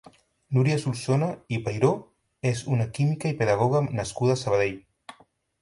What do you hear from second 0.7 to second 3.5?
Solsona i Pairó és una química i